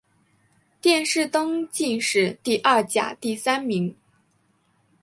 [0.81, 3.95] 殿试登进士第二甲第三名。